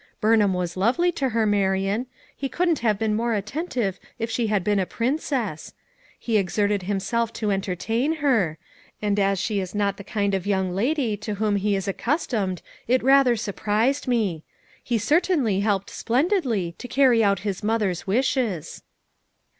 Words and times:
Burnham 0.19 0.51
was 0.55 0.75
lovely 0.75 1.11
to 1.11 1.29
her, 1.29 1.45
Marian; 1.45 2.07
he 2.35 2.49
couldn't 2.49 2.79
have 2.79 2.97
been 2.97 3.15
more 3.15 3.35
attentive 3.35 3.99
if 4.17 4.31
she 4.31 4.47
had 4.47 4.63
heen 4.65 4.81
a 4.81 4.87
princess. 4.87 5.75
He 6.17 6.37
exerted 6.39 6.81
himself 6.81 7.31
to 7.33 7.51
entertain 7.51 8.13
her; 8.13 8.57
and 8.99 9.19
as 9.19 9.37
she 9.37 9.59
is 9.59 9.75
not 9.75 9.97
the 9.97 10.03
kind 10.03 10.33
of 10.33 10.47
young 10.47 10.71
lady 10.73 11.15
to 11.17 11.35
whom 11.35 11.55
he 11.55 11.75
is 11.75 11.87
accustomed 11.87 12.63
it 12.87 13.03
rather 13.03 13.35
FOUR 13.35 13.35
MOTHERS 13.35 13.47
AT 13.49 13.55
CHAUTAUQUA 13.55 13.71
165 13.73 13.95
surprised 13.95 14.07
me. 14.07 14.43
He 14.83 14.97
certainly 14.97 15.59
helped 15.59 15.91
splendidly 15.91 16.73
to 16.79 16.87
carry 16.87 17.23
out 17.23 17.41
his 17.41 17.61
mother's 17.63 18.07
wishes." 18.07 18.81